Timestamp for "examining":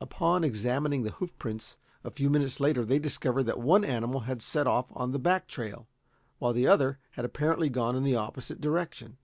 0.44-1.02